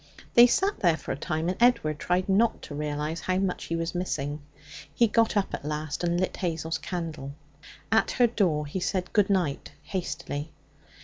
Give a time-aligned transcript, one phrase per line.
[0.33, 3.75] They sat there for a time and Edward tried not to realize how much he
[3.75, 4.41] was missing.
[4.91, 7.35] He got up at last and lit Hazel's candle.
[7.91, 10.49] At her door he said good night hastily.